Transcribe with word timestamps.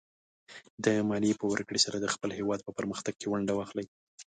د 0.83 0.85
مالیې 1.09 1.39
په 1.39 1.45
ورکړې 1.51 1.79
سره 1.85 1.97
د 1.99 2.07
خپل 2.13 2.29
هېواد 2.39 2.59
په 2.63 2.71
پرمختګ 2.77 3.13
کې 3.17 3.27
ونډه 3.29 3.53
واخلئ. 3.55 3.85